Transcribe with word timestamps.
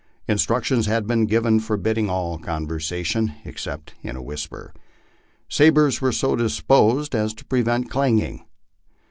Instructions 0.27 0.87
had 0.87 1.05
been 1.05 1.27
given 1.27 1.59
forbidding 1.59 2.09
all 2.09 2.39
conversa 2.39 3.05
tion 3.05 3.35
except 3.45 3.93
in 4.01 4.15
a 4.15 4.21
whisper. 4.23 4.73
Sabres 5.47 6.01
were 6.01 6.11
so 6.11 6.35
disposed 6.35 7.13
of 7.13 7.21
as 7.21 7.33
to 7.35 7.45
prevent 7.45 7.91
clanging. 7.91 8.43